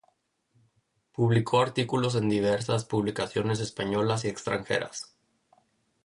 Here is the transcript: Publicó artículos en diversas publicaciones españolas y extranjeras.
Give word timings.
Publicó 1.11 1.59
artículos 1.61 2.15
en 2.15 2.27
diversas 2.27 2.85
publicaciones 2.85 3.59
españolas 3.59 4.25
y 4.25 4.29
extranjeras. 4.29 5.13